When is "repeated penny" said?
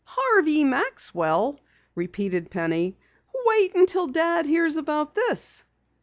1.93-2.97